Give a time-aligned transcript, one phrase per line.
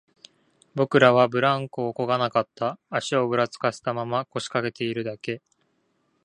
[0.73, 5.43] 僕らはブランコをこがなかった、足をぶらつかせたまま、腰掛けているだけ